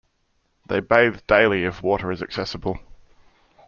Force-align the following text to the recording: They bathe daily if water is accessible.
They 0.65 0.79
bathe 0.79 1.19
daily 1.27 1.63
if 1.63 1.83
water 1.83 2.11
is 2.11 2.23
accessible. 2.23 2.79